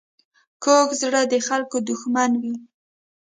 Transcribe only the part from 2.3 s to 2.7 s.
وي